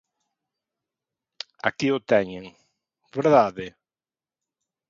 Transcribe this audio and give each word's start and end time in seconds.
Aquí 1.69 1.87
o 1.97 1.99
teñen, 2.11 2.45
¿verdade? 3.17 3.65